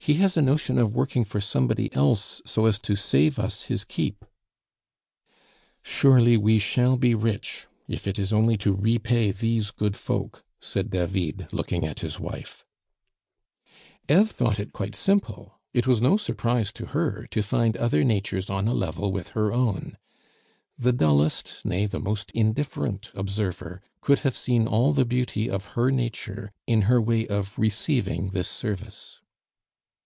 He 0.00 0.14
has 0.14 0.38
a 0.38 0.42
notion 0.42 0.78
of 0.78 0.94
working 0.94 1.22
for 1.26 1.38
somebody 1.38 1.92
else, 1.92 2.40
so 2.46 2.64
as 2.64 2.78
to 2.78 2.96
save 2.96 3.38
us 3.38 3.64
his 3.64 3.84
keep" 3.84 4.24
"Surely 5.82 6.38
we 6.38 6.58
shall 6.58 6.96
be 6.96 7.14
rich, 7.14 7.66
if 7.86 8.06
it 8.06 8.18
is 8.18 8.32
only 8.32 8.56
to 8.58 8.72
repay 8.72 9.32
these 9.32 9.70
good 9.70 9.96
folk," 9.96 10.44
said 10.60 10.88
David, 10.88 11.48
looking 11.52 11.84
at 11.84 12.00
his 12.00 12.18
wife. 12.18 12.64
Eve 14.08 14.30
thought 14.30 14.58
it 14.58 14.72
quite 14.72 14.94
simple; 14.96 15.60
it 15.74 15.86
was 15.86 16.00
no 16.00 16.16
surprise 16.16 16.72
to 16.72 16.86
her 16.86 17.26
to 17.26 17.42
find 17.42 17.76
other 17.76 18.02
natures 18.02 18.48
on 18.48 18.66
a 18.66 18.72
level 18.72 19.12
with 19.12 19.30
her 19.30 19.52
own. 19.52 19.98
The 20.78 20.94
dullest 20.94 21.58
nay, 21.66 21.84
the 21.84 22.00
most 22.00 22.30
indifferent 22.32 23.10
observer 23.14 23.82
could 24.00 24.20
have 24.20 24.36
seen 24.36 24.66
all 24.66 24.94
the 24.94 25.04
beauty 25.04 25.50
of 25.50 25.66
her 25.74 25.90
nature 25.90 26.50
in 26.66 26.82
her 26.82 27.02
way 27.02 27.26
of 27.26 27.58
receiving 27.58 28.30
this 28.30 28.48
service. 28.48 29.20